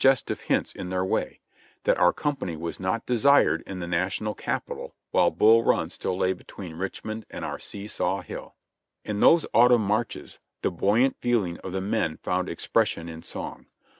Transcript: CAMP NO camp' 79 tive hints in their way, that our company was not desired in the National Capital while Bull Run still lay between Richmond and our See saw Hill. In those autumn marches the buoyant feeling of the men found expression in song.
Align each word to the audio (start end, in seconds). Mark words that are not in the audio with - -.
CAMP 0.01 0.07
NO 0.09 0.13
camp' 0.13 0.17
79 0.17 0.25
tive 0.39 0.47
hints 0.47 0.71
in 0.73 0.89
their 0.89 1.05
way, 1.05 1.39
that 1.83 1.99
our 1.99 2.11
company 2.11 2.55
was 2.57 2.79
not 2.79 3.05
desired 3.05 3.61
in 3.67 3.77
the 3.77 3.85
National 3.85 4.33
Capital 4.33 4.95
while 5.11 5.29
Bull 5.29 5.63
Run 5.63 5.91
still 5.91 6.17
lay 6.17 6.33
between 6.33 6.73
Richmond 6.73 7.27
and 7.29 7.45
our 7.45 7.59
See 7.59 7.85
saw 7.85 8.21
Hill. 8.23 8.55
In 9.05 9.19
those 9.19 9.45
autumn 9.53 9.85
marches 9.85 10.39
the 10.63 10.71
buoyant 10.71 11.17
feeling 11.21 11.59
of 11.59 11.71
the 11.71 11.81
men 11.81 12.17
found 12.17 12.49
expression 12.49 13.07
in 13.07 13.21
song. 13.21 13.67